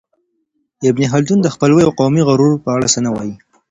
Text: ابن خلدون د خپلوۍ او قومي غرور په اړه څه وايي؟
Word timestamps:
ابن 0.89 1.03
خلدون 1.11 1.39
د 1.41 1.47
خپلوۍ 1.53 1.81
او 1.85 1.91
قومي 1.99 2.21
غرور 2.27 2.53
په 2.63 2.69
اړه 2.75 2.87
څه 2.93 2.99
وايي؟ 3.15 3.33